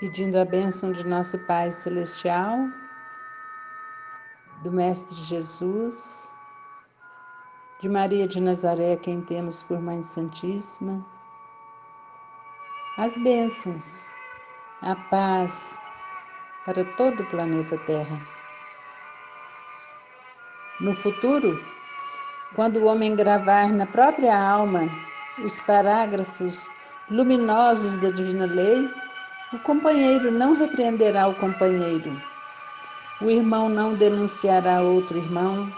[0.00, 2.68] pedindo a bênção de nosso Pai Celestial,
[4.62, 6.34] do Mestre Jesus,
[7.80, 11.04] de Maria de Nazaré, quem temos por Mãe Santíssima,
[12.96, 14.12] as bênçãos,
[14.82, 15.80] a paz
[16.64, 18.20] para todo o planeta Terra.
[20.80, 21.60] No futuro,
[22.54, 24.82] quando o homem gravar na própria alma
[25.44, 26.70] os parágrafos
[27.10, 28.88] luminosos da divina lei,
[29.50, 32.20] o companheiro não repreenderá o companheiro,
[33.18, 35.72] o irmão não denunciará outro irmão,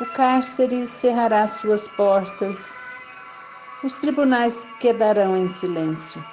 [0.00, 2.84] o cárcere cerrará suas portas,
[3.84, 6.24] os tribunais quedarão em silêncio,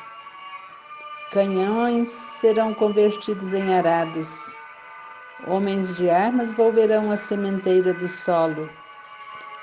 [1.31, 4.57] canhões serão convertidos em arados,
[5.45, 8.67] homens de armas volverão à sementeira do solo,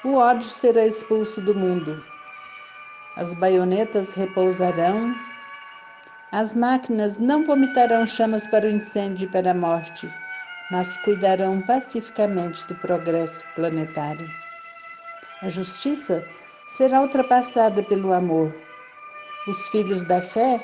[0.05, 2.01] o ódio será expulso do mundo,
[3.17, 5.13] as baionetas repousarão
[6.33, 10.09] as máquinas não vomitarão chamas para o incêndio e para a morte,
[10.71, 14.27] mas cuidarão pacificamente do progresso planetário.
[15.43, 16.27] A justiça
[16.67, 18.55] será ultrapassada pelo amor.
[19.47, 20.59] Os filhos da fé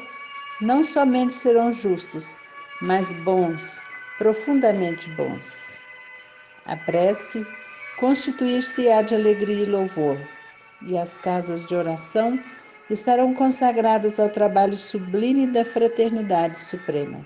[0.62, 2.34] não somente serão justos,
[2.80, 3.82] mas bons,
[4.16, 5.78] profundamente bons.
[6.64, 7.46] A prece
[8.00, 10.18] constituir-se-á de alegria e louvor,
[10.80, 12.40] e as casas de oração
[12.90, 17.24] estarão consagradas ao trabalho sublime da fraternidade suprema.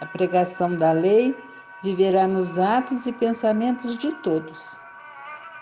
[0.00, 1.34] A pregação da lei
[1.82, 4.80] viverá nos atos e pensamentos de todos,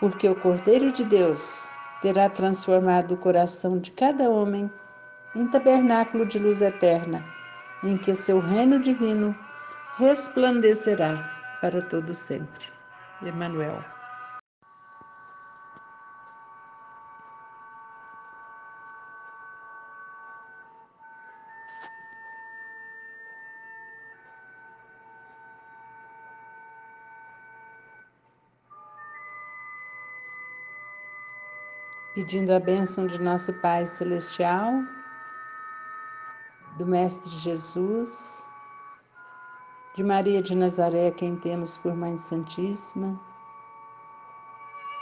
[0.01, 1.67] porque o Cordeiro de Deus
[2.01, 4.71] terá transformado o coração de cada homem
[5.35, 7.25] em tabernáculo de luz eterna,
[7.83, 9.37] em que seu reino divino
[9.97, 12.67] resplandecerá para todo sempre.
[13.23, 13.92] Emmanuel.
[32.15, 34.83] Pedindo a bênção de nosso Pai Celestial,
[36.77, 38.51] do Mestre Jesus,
[39.95, 43.19] de Maria de Nazaré, quem temos por Mãe Santíssima,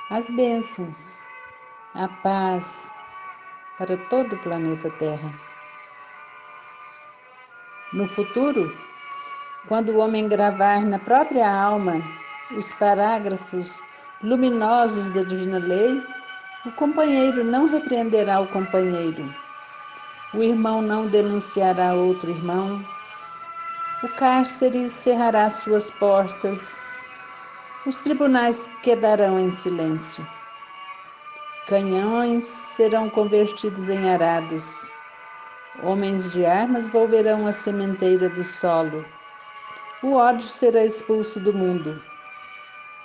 [0.09, 1.25] as bênçãos,
[1.95, 2.95] a paz
[3.77, 5.33] para todo o planeta Terra.
[7.93, 8.73] No futuro,
[9.67, 11.95] quando o homem gravar na própria alma
[12.57, 13.83] os parágrafos
[14.23, 16.01] luminosos da Divina Lei,
[16.67, 19.35] o companheiro não repreenderá o companheiro,
[20.35, 22.85] o irmão não denunciará outro irmão,
[24.03, 26.91] o cárcere cerrará suas portas,
[27.87, 30.27] os tribunais quedarão em silêncio,
[31.67, 34.93] canhões serão convertidos em arados,
[35.83, 39.03] homens de armas volverão à sementeira do solo,
[40.03, 42.03] o ódio será expulso do mundo,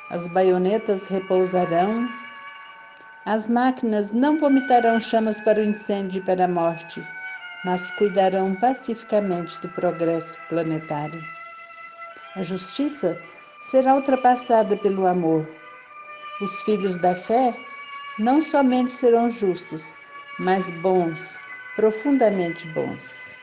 [0.10, 2.06] as baionetas repousarão
[3.25, 7.02] as máquinas não vomitarão chamas para o incêndio e para a morte,
[7.66, 11.24] mas cuidarão pacificamente do progresso planetário.
[12.35, 13.19] A justiça
[13.62, 15.50] será ultrapassada pelo amor.
[16.40, 17.56] Os filhos da fé
[18.19, 19.96] não somente serão justos,
[20.38, 21.40] mas bons,
[21.75, 23.35] profundamente bons.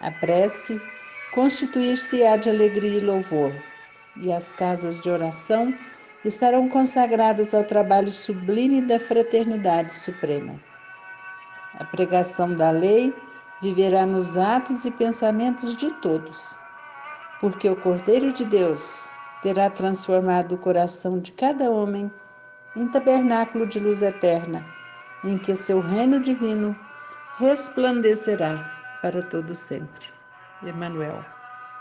[0.00, 0.80] A prece
[1.34, 3.52] constituir-se-á de alegria e louvor,
[4.16, 5.74] e as casas de oração
[6.24, 10.60] estarão consagradas ao trabalho sublime da fraternidade suprema.
[11.78, 13.14] A pregação da lei
[13.60, 16.58] viverá nos atos e pensamentos de todos,
[17.40, 19.06] porque o Cordeiro de Deus
[19.42, 22.10] terá transformado o coração de cada homem
[22.76, 24.64] em tabernáculo de luz eterna,
[25.24, 26.76] em que seu reino divino
[27.38, 28.70] resplandecerá
[29.00, 30.06] para todo sempre.
[30.62, 31.41] Emmanuel.